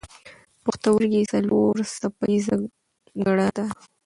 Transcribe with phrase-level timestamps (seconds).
[0.63, 2.55] پوښتورګی څلور څپه ایزه
[3.25, 3.65] ګړه ده.